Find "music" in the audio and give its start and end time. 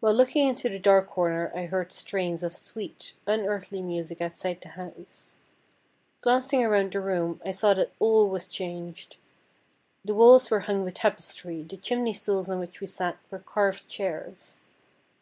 3.82-4.22